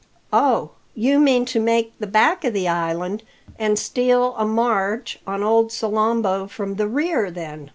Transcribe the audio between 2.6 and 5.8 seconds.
island, and steal a march on old